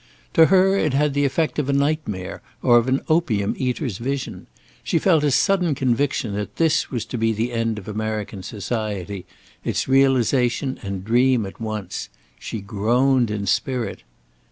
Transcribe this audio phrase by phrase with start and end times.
[0.33, 4.47] To her it had the effect of a nightmare, or of an opium eater's vision,
[4.83, 9.27] She felt a sudden conviction that this was to be the end of American society;
[9.63, 12.09] its realisation and dream at once.
[12.39, 14.01] She groaned in spirit.